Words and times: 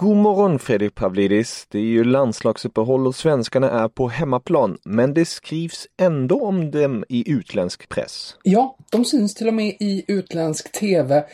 God 0.00 0.16
morgon 0.16 0.58
Fredrik 0.58 0.94
Pavlidis. 0.94 1.66
Det 1.70 1.78
är 1.78 1.82
ju 1.82 2.04
landslagsuppehåll 2.04 3.06
och 3.06 3.14
svenskarna 3.14 3.70
är 3.70 3.88
på 3.88 4.08
hemmaplan, 4.08 4.78
men 4.84 5.14
det 5.14 5.24
skrivs 5.24 5.86
ändå 6.00 6.40
om 6.40 6.70
dem 6.70 7.04
i 7.08 7.30
utländsk 7.30 7.88
press. 7.88 8.36
Ja, 8.42 8.76
de 8.90 9.04
syns 9.04 9.34
till 9.34 9.48
och 9.48 9.54
med 9.54 9.76
i 9.80 10.04
utländsk 10.08 10.72
TV 10.72 11.24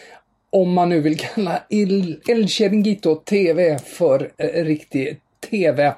om 0.51 0.73
man 0.73 0.89
nu 0.89 1.01
vill 1.01 1.19
kalla 1.19 1.62
El, 1.70 2.20
El 2.29 2.48
Chiringuito 2.48 3.15
TV 3.17 3.79
för 3.79 4.31
eh, 4.37 4.65
riktig 4.65 5.20
TV. 5.51 5.95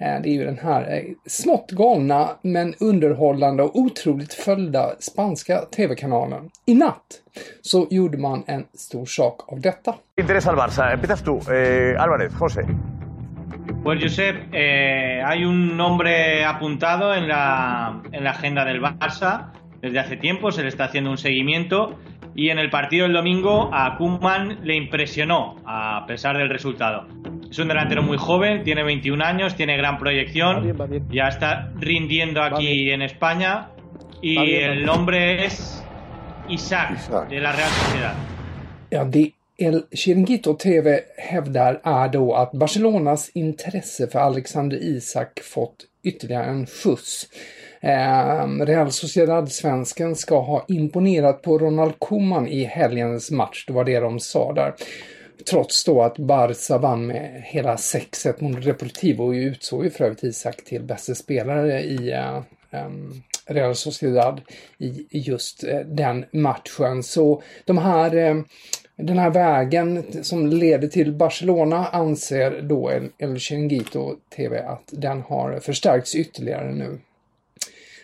Eh, 0.00 0.22
det 0.22 0.28
är 0.28 0.32
ju 0.32 0.44
den 0.44 0.58
här 0.58 0.96
eh, 0.96 1.02
smått 1.26 1.70
galna 1.70 2.28
men 2.42 2.74
underhållande 2.80 3.62
och 3.62 3.76
otroligt 3.76 4.34
följda 4.34 4.94
spanska 4.98 5.58
TV-kanalen. 5.58 6.50
I 6.66 6.74
natt 6.74 7.22
så 7.62 7.86
gjorde 7.90 8.18
man 8.18 8.44
en 8.46 8.64
stor 8.74 9.06
sak 9.06 9.52
av 9.52 9.60
detta. 9.60 9.94
interesa 10.20 10.50
al 10.50 10.56
Barça? 10.56 10.92
Empiezas 10.92 11.22
tú, 11.22 11.36
eh, 11.36 12.02
Álvarez, 12.02 12.32
José. 12.34 12.66
Pues 13.84 14.02
Josep, 14.02 14.36
eh, 14.54 15.24
hay 15.24 15.44
un 15.44 15.76
nombre 15.76 16.44
apuntado 16.44 17.14
en 17.14 17.28
la, 17.28 18.02
en 18.12 18.24
la 18.24 18.30
agenda 18.30 18.64
del 18.64 18.80
Barça 18.80 19.52
desde 19.80 19.98
hace 19.98 20.16
tiempo, 20.16 20.52
se 20.52 20.62
le 20.62 20.68
está 20.68 20.84
haciendo 20.84 21.10
un 21.10 21.18
seguimiento 21.18 21.98
y 22.34 22.50
en 22.50 22.58
el 22.58 22.70
partido 22.70 23.04
del 23.04 23.12
domingo 23.12 23.70
a 23.72 23.96
Koeman 23.96 24.60
le 24.62 24.76
impresionó 24.76 25.56
a 25.64 26.04
pesar 26.06 26.36
del 26.36 26.48
resultado. 26.48 27.06
Es 27.50 27.58
un 27.58 27.68
delantero 27.68 28.02
muy 28.02 28.16
joven, 28.16 28.62
tiene 28.62 28.82
21 28.84 29.24
años, 29.24 29.56
tiene 29.56 29.76
gran 29.76 29.98
proyección, 29.98 30.76
ya 31.10 31.28
está 31.28 31.72
rindiendo 31.78 32.42
aquí 32.42 32.90
en 32.90 33.02
España 33.02 33.68
y 34.22 34.36
Va 34.36 34.42
bien, 34.44 34.62
va 34.62 34.66
el 34.66 34.74
bien. 34.76 34.86
nombre 34.86 35.44
es 35.44 35.84
Isaac, 36.48 37.28
de 37.28 37.40
la 37.40 37.52
Real 37.52 37.70
Sociedad. 37.70 38.14
Det 39.10 39.32
El 39.62 39.84
Chiringuito 39.92 40.54
TV 40.54 41.00
hävdar 41.18 41.80
är 41.84 42.08
då 42.08 42.34
att 42.34 42.52
Barcelonas 42.52 43.30
intresse 43.34 44.06
för 44.06 44.18
Alexander 44.18 44.78
Isak 44.82 45.40
fått 45.42 45.86
ytterligare 46.02 46.44
en 46.44 46.66
skjuts. 46.66 47.28
Eh, 47.80 48.46
Real 48.46 48.92
Sociedad-svensken 48.92 50.16
ska 50.16 50.40
ha 50.40 50.64
imponerat 50.68 51.42
på 51.42 51.58
Ronald 51.58 51.92
Koeman 51.98 52.48
i 52.48 52.64
helgens 52.64 53.30
match. 53.30 53.64
Det 53.66 53.72
var 53.72 53.84
det 53.84 54.00
de 54.00 54.20
sa 54.20 54.52
där. 54.52 54.74
Trots 55.50 55.84
då 55.84 56.02
att 56.02 56.18
Barca 56.18 56.78
vann 56.78 57.06
med 57.06 57.42
hela 57.44 57.76
6-1 57.76 58.42
mot 58.42 58.64
Deportivo 58.64 59.24
och 59.24 59.32
utsåg 59.32 59.84
ju 59.84 59.90
för 59.90 60.04
övrigt 60.04 60.24
Isak 60.24 60.64
till 60.64 60.82
bästa 60.82 61.14
spelare 61.14 61.82
i 61.82 62.12
eh, 62.12 62.42
em, 62.70 63.22
Real 63.46 63.74
Sociedad 63.74 64.40
i 64.78 64.86
i 65.10 65.18
just 65.18 65.64
eh, 65.64 65.78
den 65.80 66.24
matchen. 66.32 67.02
Så 67.02 67.42
de 67.64 67.78
här, 67.78 68.16
eh, 68.16 68.36
den 68.96 69.18
här 69.18 69.30
vägen 69.30 70.04
som 70.22 70.46
leder 70.46 70.88
till 70.88 71.12
Barcelona 71.12 71.86
anser 71.86 72.62
då 72.62 72.90
El, 72.90 73.08
El 73.18 73.38
Chiringuito 73.38 74.16
TV 74.36 74.58
att 74.58 74.88
den 74.92 75.20
har 75.20 75.60
förstärkts 75.60 76.14
ytterligare 76.14 76.72
nu. 76.72 76.98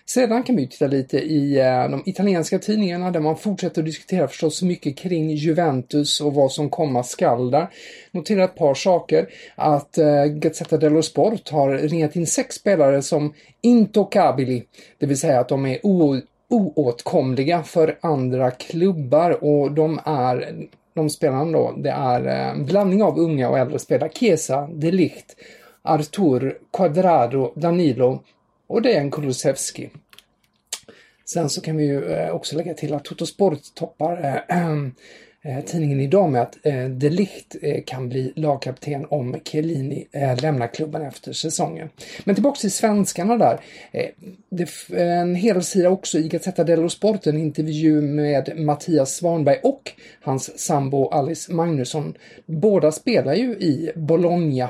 Sedan 0.08 0.42
kan 0.42 0.56
vi 0.56 0.62
ju 0.62 0.68
titta 0.68 0.86
lite 0.86 1.18
i 1.18 1.58
eh, 1.58 1.88
de 1.88 2.02
italienska 2.06 2.58
tidningarna 2.58 3.10
där 3.10 3.20
man 3.20 3.36
fortsätter 3.36 3.82
att 3.82 3.86
diskutera 3.86 4.28
förstås 4.28 4.62
mycket 4.62 4.96
kring 4.96 5.30
Juventus 5.30 6.20
och 6.20 6.34
vad 6.34 6.52
som 6.52 6.70
komma 6.70 7.02
skall 7.02 7.50
där. 7.50 7.68
Notera 8.10 8.44
ett 8.44 8.54
par 8.54 8.74
saker. 8.74 9.28
Att 9.54 9.98
eh, 9.98 10.24
Gazzetta 10.24 10.76
dello 10.76 11.02
Sport 11.02 11.50
har 11.50 11.70
ringat 11.70 12.16
in 12.16 12.26
sex 12.26 12.54
spelare 12.54 13.02
som 13.02 13.34
intocabili, 13.60 14.64
det 14.98 15.06
vill 15.06 15.20
säga 15.20 15.40
att 15.40 15.48
de 15.48 15.66
är 15.66 15.78
oåtkomliga 16.48 17.62
för 17.62 17.98
andra 18.00 18.50
klubbar 18.50 19.44
och 19.44 19.72
de 19.72 20.00
är 20.04 20.66
de 20.94 21.10
spelarna 21.10 21.52
då, 21.52 21.74
det 21.76 21.90
är 21.90 22.26
eh, 22.26 22.48
en 22.48 22.66
blandning 22.66 23.02
av 23.02 23.18
unga 23.18 23.48
och 23.48 23.58
äldre 23.58 23.78
spelare. 23.78 24.10
Chiesa, 24.14 24.68
Delicht, 24.72 25.36
Artur, 25.82 26.58
Quadrado, 26.72 27.52
Danilo 27.56 28.22
och 28.66 28.82
det 28.82 28.94
är 28.94 29.00
en 29.00 29.10
Kulusevski. 29.10 29.90
Sen 31.24 31.50
så 31.50 31.60
kan 31.60 31.76
vi 31.76 31.84
ju 31.84 32.12
eh, 32.12 32.30
också 32.30 32.56
lägga 32.56 32.74
till 32.74 32.94
att 32.94 33.04
Totosport 33.04 33.74
toppar 33.74 34.42
äh, 34.48 35.60
tidningen 35.66 36.00
idag 36.00 36.30
med 36.30 36.42
att 36.42 36.66
äh, 36.66 36.84
De 36.84 37.08
Ligt 37.08 37.56
kan 37.86 38.08
bli 38.08 38.32
lagkapten 38.36 39.06
om 39.10 39.36
Chiellini 39.44 40.08
äh, 40.12 40.42
lämnar 40.42 40.74
klubben 40.74 41.02
efter 41.02 41.32
säsongen. 41.32 41.88
Men 42.24 42.34
tillbaks 42.34 42.60
till 42.60 42.72
svenskarna 42.72 43.36
där. 43.36 43.60
Det 44.48 44.90
en 44.96 45.34
helsida 45.34 45.90
också 45.90 46.18
i 46.18 46.28
Gazzetta 46.28 46.64
dello 46.64 46.88
Sport, 46.88 47.26
en 47.26 47.38
intervju 47.38 48.00
med 48.00 48.52
Mattias 48.56 49.16
Svanberg 49.16 49.58
och 49.62 49.92
hans 50.20 50.58
sambo 50.58 51.08
Alice 51.08 51.52
Magnusson. 51.52 52.14
Båda 52.46 52.92
spelar 52.92 53.34
ju 53.34 53.50
i 53.50 53.92
Bologna. 53.94 54.68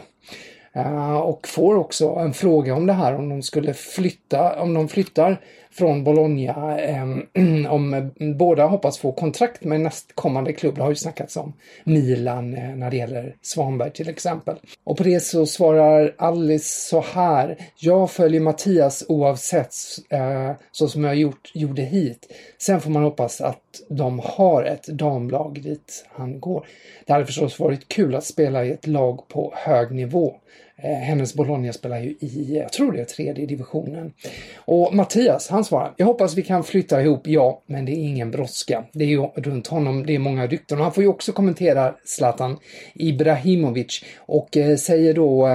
Eh, 0.76 1.16
och 1.16 1.48
får 1.48 1.74
också 1.76 2.08
en 2.08 2.34
fråga 2.34 2.74
om 2.74 2.86
det 2.86 2.92
här, 2.92 3.14
om 3.14 3.28
de 3.28 3.42
skulle 3.42 3.74
flytta, 3.74 4.60
om 4.62 4.74
de 4.74 4.88
flyttar 4.88 5.40
från 5.76 6.04
Bologna, 6.04 6.80
eh, 6.80 7.02
om 7.70 8.10
båda 8.38 8.66
hoppas 8.66 8.98
få 8.98 9.12
kontrakt 9.12 9.64
med 9.64 9.80
nästkommande 9.80 10.52
klubb. 10.52 10.74
Det 10.74 10.82
har 10.82 10.90
ju 10.90 10.96
snackats 10.96 11.36
om 11.36 11.52
Milan 11.84 12.54
eh, 12.54 12.76
när 12.76 12.90
det 12.90 12.96
gäller 12.96 13.36
Svanberg 13.42 13.90
till 13.90 14.08
exempel. 14.08 14.56
Och 14.84 14.96
på 14.96 15.02
det 15.02 15.20
så 15.20 15.46
svarar 15.46 16.14
Alice 16.18 16.88
så 16.88 17.00
här. 17.00 17.58
Jag 17.76 18.10
följer 18.10 18.40
Mattias 18.40 19.04
oavsett 19.08 19.74
eh, 20.10 20.52
så 20.72 20.88
som 20.88 21.04
jag 21.04 21.16
gjort, 21.16 21.50
gjorde 21.54 21.82
hit. 21.82 22.32
Sen 22.58 22.80
får 22.80 22.90
man 22.90 23.02
hoppas 23.02 23.40
att 23.40 23.82
de 23.88 24.20
har 24.24 24.64
ett 24.64 24.86
damlag 24.86 25.62
dit 25.62 26.06
han 26.12 26.40
går. 26.40 26.66
Det 27.06 27.12
hade 27.12 27.26
förstås 27.26 27.58
varit 27.58 27.88
kul 27.88 28.14
att 28.14 28.24
spela 28.24 28.64
i 28.64 28.70
ett 28.70 28.86
lag 28.86 29.28
på 29.28 29.52
hög 29.56 29.90
nivå. 29.90 30.36
Eh, 30.82 30.90
hennes 30.90 31.34
Bologna 31.34 31.72
spelar 31.72 32.00
ju 32.00 32.10
i, 32.20 32.58
jag 32.62 32.72
tror 32.72 32.92
det 32.92 33.00
är 33.00 33.04
tredje 33.04 33.46
divisionen. 33.46 34.12
Och 34.56 34.94
Mattias, 34.94 35.48
han 35.48 35.64
svarar, 35.64 35.94
jag 35.96 36.06
hoppas 36.06 36.34
vi 36.34 36.42
kan 36.42 36.64
flytta 36.64 37.02
ihop, 37.02 37.26
ja, 37.26 37.62
men 37.66 37.84
det 37.84 37.92
är 37.92 38.04
ingen 38.04 38.30
brådska. 38.30 38.84
Det 38.92 39.04
är 39.04 39.08
ju 39.08 39.26
runt 39.34 39.66
honom, 39.66 40.06
det 40.06 40.14
är 40.14 40.18
många 40.18 40.46
rykten. 40.46 40.78
Och 40.78 40.84
han 40.84 40.92
får 40.92 41.02
ju 41.02 41.08
också 41.08 41.32
kommentera 41.32 41.94
Zlatan 42.04 42.58
Ibrahimovic 42.94 44.04
och 44.26 44.56
eh, 44.56 44.76
säger 44.76 45.14
då 45.14 45.46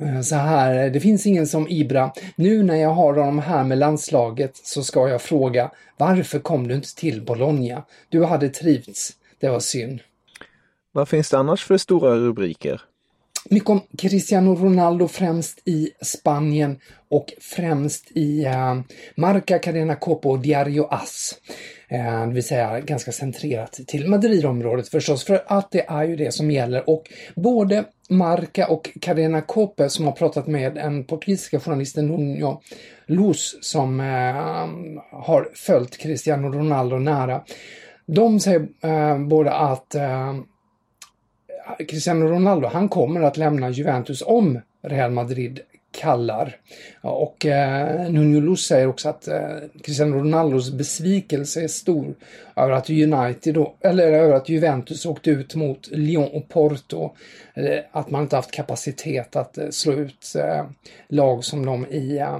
Eh, 0.00 0.16
eh 0.16 0.20
Så 0.20 0.34
här, 0.34 0.90
det 0.90 1.00
finns 1.00 1.26
ingen 1.26 1.46
som 1.46 1.68
Ibra. 1.68 2.12
Nu 2.36 2.62
när 2.62 2.76
jag 2.76 2.90
har 2.90 3.14
honom 3.14 3.38
här 3.38 3.64
med 3.64 3.78
landslaget 3.78 4.56
så 4.56 4.82
ska 4.82 5.08
jag 5.08 5.22
fråga 5.22 5.70
varför 5.96 6.38
kom 6.38 6.68
du 6.68 6.74
inte 6.74 6.94
till 6.94 7.22
Bologna? 7.22 7.82
Du 8.08 8.24
hade 8.24 8.48
trivts. 8.48 9.12
Det 9.40 9.48
var 9.48 9.60
synd. 9.60 10.00
Vad 10.92 11.08
finns 11.08 11.30
det 11.30 11.38
annars 11.38 11.64
för 11.64 11.76
stora 11.76 12.16
rubriker? 12.16 12.80
Mycket 13.50 13.70
om 13.70 13.80
Cristiano 13.98 14.54
Ronaldo 14.54 15.08
främst 15.08 15.68
i 15.68 15.90
Spanien 16.00 16.78
och 17.08 17.32
främst 17.40 18.10
i 18.14 18.44
eh, 18.44 18.80
Marca 19.14 19.58
Cadena 19.58 19.94
Copa 19.94 20.28
och 20.28 20.38
Diario 20.38 20.86
As. 20.90 21.34
Eh, 21.88 22.26
det 22.26 22.34
vill 22.34 22.44
säga 22.44 22.80
ganska 22.80 23.12
centrerat 23.12 23.72
till 23.72 24.08
Madridområdet 24.08 24.88
förstås, 24.88 25.24
för 25.24 25.44
att 25.46 25.70
det 25.70 25.84
är 25.88 26.04
ju 26.04 26.16
det 26.16 26.32
som 26.32 26.50
gäller. 26.50 26.90
Och 26.90 27.10
både 27.34 27.84
Marca 28.08 28.66
och 28.66 28.90
Cadena 29.00 29.40
Cope 29.40 29.88
som 29.88 30.04
har 30.04 30.12
pratat 30.12 30.46
med 30.46 30.74
den 30.74 31.04
portugisiska 31.04 31.60
journalisten 31.60 32.06
Nuno 32.06 32.62
Luz 33.06 33.58
som 33.60 34.00
eh, 34.00 35.16
har 35.20 35.48
följt 35.54 35.98
Cristiano 35.98 36.48
Ronaldo 36.48 36.98
nära. 36.98 37.42
De 38.06 38.40
säger 38.40 38.68
eh, 38.80 39.18
båda 39.18 39.52
att 39.52 39.94
eh, 39.94 40.34
Cristiano 41.88 42.26
Ronaldo, 42.26 42.68
han 42.68 42.88
kommer 42.88 43.20
att 43.20 43.36
lämna 43.36 43.70
Juventus 43.70 44.22
om 44.26 44.60
Real 44.82 45.10
Madrid 45.10 45.60
kallar. 46.00 46.56
Ja, 47.02 47.10
Och 47.10 47.46
eh, 47.46 48.10
Nuno 48.10 48.40
Luz 48.40 48.66
säger 48.66 48.86
också 48.86 49.08
att 49.08 49.28
eh, 49.28 49.56
Cristiano 49.84 50.16
Ronaldos 50.16 50.72
besvikelse 50.72 51.62
är 51.62 51.68
stor 51.68 52.14
över 52.56 52.70
att 52.70 52.90
United 52.90 53.54
då, 53.54 53.74
eller 53.80 54.12
över 54.12 54.34
att 54.34 54.48
Juventus 54.48 55.06
åkte 55.06 55.30
ut 55.30 55.54
mot 55.54 55.88
Lyon 55.90 56.28
och 56.32 56.48
Porto. 56.48 57.10
Eh, 57.54 57.78
att 57.92 58.10
man 58.10 58.22
inte 58.22 58.36
haft 58.36 58.50
kapacitet 58.50 59.36
att 59.36 59.58
eh, 59.58 59.68
slå 59.70 59.92
ut 59.92 60.34
eh, 60.38 60.64
lag 61.08 61.44
som 61.44 61.66
de 61.66 61.86
i 61.86 62.18
eh, 62.18 62.38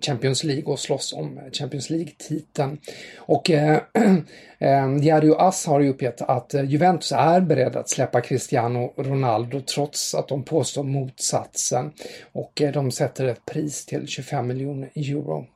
Champions 0.00 0.44
League 0.44 0.64
och 0.64 0.78
slåss 0.78 1.12
om 1.12 1.40
Champions 1.52 1.90
League-titeln. 1.90 2.78
Och 3.16 3.50
eh, 3.50 3.80
eh, 4.58 4.90
Diario 5.00 5.34
As 5.34 5.66
har 5.66 5.80
ju 5.80 5.88
uppgett 5.88 6.20
att 6.20 6.54
eh, 6.54 6.64
Juventus 6.64 7.12
är 7.12 7.40
beredd 7.40 7.76
att 7.76 7.88
släppa 7.88 8.20
Cristiano 8.20 8.92
Ronaldo 8.96 9.60
trots 9.60 10.14
att 10.14 10.28
de 10.28 10.42
påstår 10.42 10.82
motsatsen. 10.82 11.92
Och 12.32 12.62
eh, 12.62 12.72
de 12.72 12.90
sätter 12.90 13.26
ett 13.26 13.46
pris 13.46 13.86
till 13.86 14.06
25 14.06 14.46
miljoner 14.46 14.90
euro. 14.94 15.46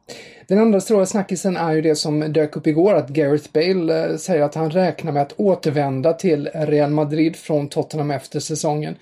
Den 0.47 0.59
andra 0.59 0.81
stora 0.81 1.07
snackisen 1.07 1.57
är 1.57 1.73
ju 1.73 1.81
det 1.83 1.97
som 1.97 2.33
dök 2.33 2.57
upp 2.57 2.67
igår 2.67 2.95
att 2.95 3.09
Gareth 3.09 3.49
Bale 3.53 4.11
eh, 4.11 4.17
säger 4.17 4.43
att 4.43 4.55
han 4.55 4.71
räknar 4.71 5.13
med 5.13 5.23
att 5.23 5.33
återvända 5.37 6.13
till 6.13 6.51
Real 6.55 6.91
Madrid 6.91 7.37
från 7.37 7.69
Tottenham 7.69 8.11
efter 8.11 8.41
säsongen. 8.41 8.97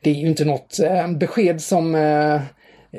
Det 0.00 0.10
är 0.10 0.14
ju 0.14 0.26
inte 0.26 0.44
något 0.44 0.78
eh, 0.78 1.08
besked 1.08 1.62
som 1.62 1.94
eh, 1.94 2.40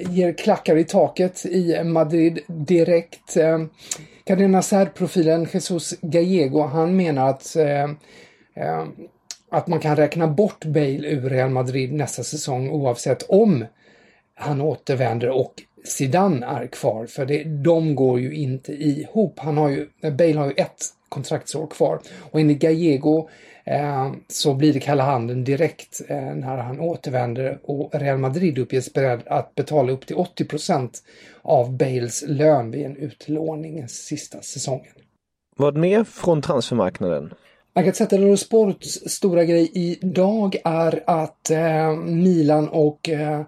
ger 0.10 0.34
klackar 0.34 0.78
i 0.78 0.84
taket 0.84 1.46
i 1.46 1.84
Madrid 1.84 2.40
direkt. 2.48 3.38
Eh, 3.38 3.60
Cadena 4.24 4.62
Ser-profilen 4.62 5.48
Jesus 5.54 5.94
Gallego, 6.02 6.62
han 6.62 6.96
menar 6.96 7.30
att, 7.30 7.56
eh, 7.56 7.84
eh, 8.56 8.86
att 9.52 9.68
man 9.68 9.80
kan 9.80 9.96
räkna 9.96 10.28
bort 10.28 10.66
Bale 10.66 11.08
ur 11.08 11.30
Real 11.30 11.50
Madrid 11.50 11.94
nästa 11.94 12.24
säsong 12.24 12.70
oavsett 12.70 13.24
om 13.30 13.66
han 14.38 14.62
återvänder 14.62 15.30
och 15.30 15.54
Zidane 15.84 16.46
är 16.46 16.68
kvar, 16.68 17.06
för 17.06 17.26
det, 17.26 17.44
de 17.44 17.96
går 17.96 18.20
ju 18.20 18.36
inte 18.36 18.74
ihop. 18.74 19.40
Han 19.40 19.58
har 19.58 19.70
ju, 19.70 19.88
Bale 20.02 20.38
har 20.38 20.46
ju 20.46 20.52
ett 20.52 20.86
kontraktsår 21.10 21.68
kvar 21.68 22.00
och 22.32 22.40
enligt 22.40 22.60
Gallego 22.60 23.30
eh, 23.66 24.12
så 24.28 24.54
blir 24.54 24.74
det 24.74 24.80
kalla 24.80 25.04
handen 25.04 25.44
direkt 25.44 26.02
eh, 26.08 26.36
när 26.36 26.58
han 26.58 26.80
återvänder 26.80 27.60
och 27.64 27.90
Real 27.94 28.18
Madrid 28.18 28.58
uppges 28.58 28.94
beredd 28.94 29.22
att 29.26 29.56
betala 29.56 29.92
upp 29.92 30.06
till 30.06 30.16
80 30.16 30.46
procent 30.46 31.04
av 31.42 31.78
Bales 31.78 32.24
lön 32.28 32.72
vid 32.72 32.86
en 32.86 32.98
utlåning 32.98 33.88
sista 33.88 34.42
säsongen. 34.42 34.94
Vad 35.56 35.78
mer 35.78 36.04
från 36.04 36.42
transfermarknaden? 36.42 37.34
Gazzetta 37.76 38.18
dello 38.18 38.38
Sports 38.38 39.00
stora 39.06 39.46
grej 39.46 39.72
idag 39.74 40.56
är 40.66 41.04
att 41.06 41.50
eh, 41.50 41.96
Milan 41.96 42.70
och 42.70 43.10
eh, 43.10 43.42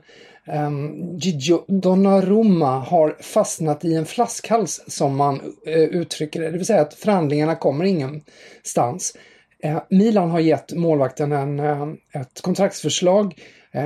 Um, 0.54 1.18
Gigio 1.18 1.66
Donnarumma 1.68 2.80
har 2.80 3.18
fastnat 3.20 3.86
i 3.86 3.96
en 3.96 4.06
flaskhals 4.06 4.84
som 4.88 5.16
man 5.16 5.42
uh, 5.68 5.74
uttrycker 5.74 6.42
det. 6.42 6.52
Det 6.52 6.58
vill 6.58 6.66
säga 6.66 6.82
att 6.82 6.94
förhandlingarna 6.94 7.56
kommer 7.56 7.86
ingenstans. 7.86 9.18
Uh, 9.66 9.82
Milan 9.90 10.30
har 10.30 10.40
gett 10.40 10.74
målvakten 10.74 11.32
en, 11.32 11.60
uh, 11.60 11.94
ett 12.14 12.42
kontraktsförslag 12.42 13.36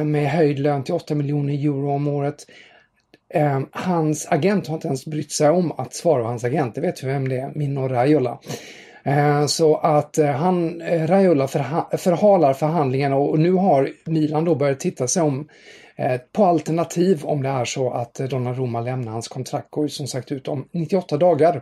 med 0.05 0.31
höjd 0.31 0.59
lön 0.59 0.83
till 0.83 0.93
8 0.93 1.15
miljoner 1.15 1.53
euro 1.53 1.91
om 1.91 2.07
året. 2.07 2.45
Ehm, 3.33 3.67
hans 3.71 4.27
agent 4.29 4.67
har 4.67 4.75
inte 4.75 4.87
ens 4.87 5.05
brytt 5.05 5.31
sig 5.31 5.49
om 5.49 5.71
att 5.71 5.93
svara 5.93 6.23
hans 6.23 6.43
agent, 6.43 6.75
det 6.75 6.81
vet 6.81 7.03
vi 7.03 7.07
vem 7.07 7.29
det 7.29 7.39
är, 7.39 7.51
Mino 7.55 7.87
Raiola. 7.87 8.39
Ehm, 9.03 9.47
så 9.47 9.77
att 9.77 10.17
han, 10.17 10.81
Raiola 11.07 11.47
förhalar 11.47 12.53
förhandlingarna 12.53 13.15
och 13.15 13.39
nu 13.39 13.51
har 13.51 13.89
Milan 14.05 14.45
då 14.45 14.55
börjat 14.55 14.79
titta 14.79 15.07
sig 15.07 15.23
om 15.23 15.47
Eh, 15.95 16.21
på 16.31 16.45
alternativ 16.45 17.25
om 17.25 17.43
det 17.43 17.49
är 17.49 17.65
så 17.65 17.89
att 17.89 18.19
eh, 18.19 18.27
Donnarumma 18.27 18.81
lämnar 18.81 19.11
hans 19.11 19.27
kontrakt 19.27 19.71
går 19.71 19.83
ju 19.83 19.89
som 19.89 20.07
sagt 20.07 20.31
ut 20.31 20.47
om 20.47 20.67
98 20.71 21.17
dagar. 21.17 21.61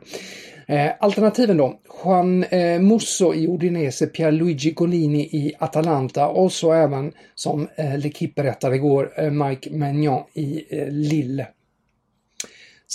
Eh, 0.67 0.91
alternativen 0.99 1.57
då, 1.57 1.79
Juan 2.03 2.45
Musso 2.79 3.33
i 3.33 3.47
Udinese, 3.47 4.07
Pierluigi 4.07 4.71
Golini 4.71 5.21
i 5.21 5.53
Atalanta 5.59 6.27
och 6.27 6.51
så 6.51 6.73
även 6.73 7.13
som 7.35 7.67
L'Equipe 7.77 8.35
berättade 8.35 8.75
igår, 8.75 9.29
Mike 9.29 9.69
Magnon 9.69 10.23
i 10.33 10.65
Lille. 10.89 11.47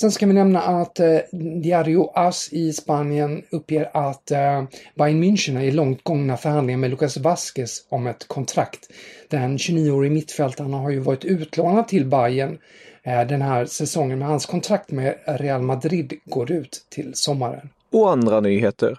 Sen 0.01 0.13
ska 0.13 0.27
vi 0.27 0.33
nämna 0.33 0.63
att 0.63 1.01
eh, 1.01 1.19
Diario 1.63 2.11
As 2.15 2.49
i 2.53 2.73
Spanien 2.73 3.43
uppger 3.51 3.91
att 3.93 4.31
eh, 4.31 4.65
Bayern 4.95 5.25
München 5.25 5.59
är 5.59 5.65
i 5.65 5.71
långt 5.71 6.05
gångna 6.05 6.37
förhandlingar 6.37 6.79
med 6.79 6.91
Lucas 6.91 7.17
Vasquez 7.17 7.87
om 7.89 8.07
ett 8.07 8.29
kontrakt. 8.29 8.91
Den 9.29 9.57
29-årige 9.57 10.11
mittfältaren 10.11 10.73
har 10.73 10.91
ju 10.91 10.99
varit 10.99 11.25
utlånad 11.25 11.89
till 11.89 12.07
Bayern 12.07 12.59
eh, 13.03 13.27
den 13.27 13.43
här 13.43 13.67
säsongen, 13.67 14.19
men 14.19 14.29
hans 14.29 14.47
kontrakt 14.47 14.91
med 14.91 15.15
Real 15.27 15.63
Madrid 15.63 16.13
går 16.25 16.53
ut 16.53 16.87
till 16.89 17.11
sommaren. 17.15 17.69
Och 17.93 18.11
andra 18.11 18.41
nyheter. 18.41 18.99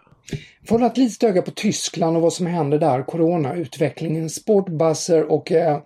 Får 0.68 0.76
hålla 0.76 0.86
ett 0.86 0.98
litet 0.98 1.24
öga 1.24 1.42
på 1.42 1.52
Tyskland 1.52 2.18
och 2.18 2.24
vad 2.24 2.34
som 2.34 2.46
händer 2.46 2.80
där, 2.80 3.04
coronautvecklingen, 3.04 4.30
sportbuzzer 4.30 5.32
och 5.32 5.52
eh, 5.52 5.80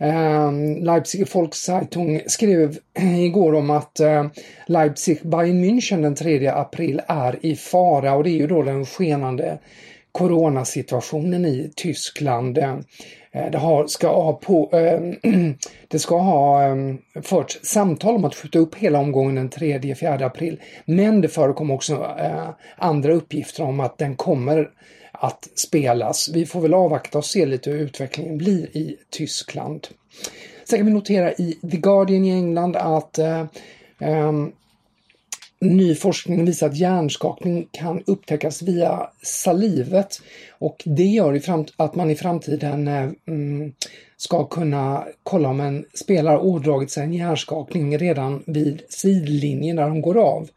Ehm, 0.00 0.84
Leipzig 0.84 1.34
Volkszeitung 1.34 2.20
skrev 2.26 2.78
igår 3.18 3.54
om 3.54 3.70
att 3.70 4.00
eh, 4.00 4.26
Leipzig 4.66 5.18
Bayern 5.22 5.64
München 5.64 6.02
den 6.02 6.14
3 6.14 6.48
april 6.48 7.00
är 7.08 7.46
i 7.46 7.56
fara 7.56 8.14
och 8.14 8.24
det 8.24 8.30
är 8.30 8.38
ju 8.38 8.46
då 8.46 8.62
den 8.62 8.86
skenande 8.86 9.58
coronasituationen 10.12 11.44
i 11.44 11.72
Tyskland. 11.76 12.58
Eh, 12.58 12.76
det 13.52 13.58
har, 13.58 13.86
ska 13.86 14.08
ha 14.08 14.32
på, 14.32 14.70
ehm, 14.72 15.54
det 15.88 15.98
ska 15.98 16.18
ha 16.18 16.62
ehm, 16.62 16.98
förts 17.22 17.60
samtal 17.62 18.14
om 18.14 18.24
att 18.24 18.34
skjuta 18.34 18.58
upp 18.58 18.74
hela 18.74 18.98
omgången 18.98 19.34
den 19.34 19.50
3-4 19.50 20.24
april. 20.24 20.60
Men 20.84 21.20
det 21.20 21.28
förekom 21.28 21.70
också 21.70 21.94
eh, 22.18 22.48
andra 22.76 23.12
uppgifter 23.12 23.62
om 23.62 23.80
att 23.80 23.98
den 23.98 24.16
kommer 24.16 24.70
att 25.20 25.48
spelas. 25.54 26.28
Vi 26.28 26.46
får 26.46 26.60
väl 26.60 26.74
avvakta 26.74 27.18
och 27.18 27.24
se 27.24 27.46
lite 27.46 27.70
hur 27.70 27.78
utvecklingen 27.78 28.38
blir 28.38 28.76
i 28.76 28.96
Tyskland. 29.10 29.88
Sen 30.64 30.78
kan 30.78 30.86
vi 30.86 30.92
notera 30.92 31.32
i 31.32 31.58
The 31.70 31.76
Guardian 31.76 32.24
i 32.24 32.30
England 32.30 32.76
att 32.76 33.18
eh, 33.18 33.44
eh, 33.98 34.32
ny 35.60 35.94
forskning 35.94 36.44
visar 36.44 36.66
att 36.66 36.76
hjärnskakning 36.76 37.68
kan 37.70 38.02
upptäckas 38.06 38.62
via 38.62 39.10
salivet 39.22 40.20
och 40.58 40.82
det 40.84 41.04
gör 41.04 41.40
att 41.76 41.94
man 41.94 42.10
i 42.10 42.16
framtiden 42.16 42.88
eh, 42.88 43.10
mm, 43.28 43.72
ska 44.20 44.44
kunna 44.44 45.04
kolla 45.22 45.48
om 45.48 45.60
en 45.60 45.84
spelare 45.94 46.38
ådragit 46.38 46.90
sig 46.90 47.02
en 47.02 47.12
hjärnskakning 47.12 47.98
redan 47.98 48.42
vid 48.46 48.82
sidlinjen 48.88 49.76
där 49.76 49.88
de 49.88 50.02
går 50.02 50.18
av. 50.18 50.48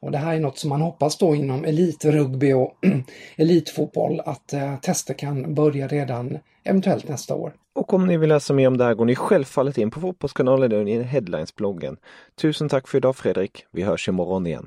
Och 0.00 0.10
det 0.10 0.18
här 0.18 0.34
är 0.34 0.40
något 0.40 0.58
som 0.58 0.70
man 0.70 0.80
hoppas 0.80 1.18
då 1.18 1.34
inom 1.34 1.64
elitrugby 1.64 2.52
och 2.52 2.74
elitfotboll 3.36 4.20
att 4.24 4.52
eh, 4.52 4.76
tester 4.76 5.14
kan 5.14 5.54
börja 5.54 5.88
redan 5.88 6.38
eventuellt 6.64 7.08
nästa 7.08 7.34
år. 7.34 7.52
Och 7.74 7.94
om 7.94 8.06
ni 8.06 8.16
vill 8.16 8.28
läsa 8.28 8.54
mer 8.54 8.68
om 8.68 8.76
det 8.76 8.84
här 8.84 8.94
går 8.94 9.04
ni 9.04 9.14
självfallet 9.14 9.78
in 9.78 9.90
på 9.90 10.00
Fotbollskanalen 10.00 10.88
i 10.88 11.02
Headlines-bloggen. 11.02 11.96
Tusen 12.40 12.68
tack 12.68 12.88
för 12.88 12.98
idag 12.98 13.16
Fredrik. 13.16 13.64
Vi 13.72 13.82
hörs 13.82 14.08
imorgon 14.08 14.46
igen. 14.46 14.66